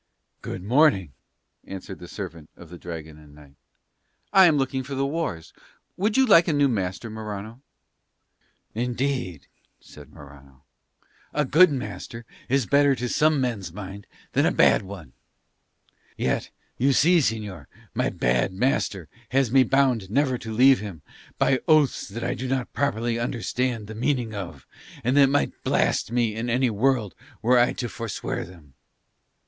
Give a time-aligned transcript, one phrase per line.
[0.41, 1.13] "Good morning,"
[1.63, 3.53] answered the servant of the Dragon and Knight.
[4.33, 5.53] "I am looking for the wars.
[5.95, 7.61] Would you like a new master, Morano?"
[8.73, 9.45] "Indeed,"
[9.79, 10.63] said Morano,
[11.35, 15.13] "a good master is better to some men's minds than a bad one.
[16.17, 16.49] Yet,
[16.79, 21.03] you see señor, my bad master has me bound never to leave him,
[21.37, 24.65] by oaths that I do not properly understand the meaning of,
[25.03, 27.13] and that might blast me in any world
[27.43, 28.73] were I to forswear them.